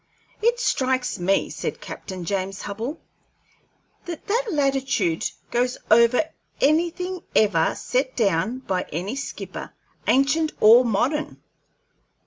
[0.41, 2.97] "It strikes me," said Captain James Hubbell,
[4.05, 6.23] "that that latitude goes over
[6.59, 9.75] anything ever set down by any skipper,
[10.07, 11.39] ancient or modern."